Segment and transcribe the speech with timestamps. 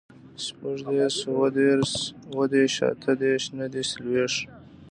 [0.43, 1.15] شپوږدېرش,
[2.31, 4.39] اوهدېرش, اتهدېرش, نهدېرش, څلوېښت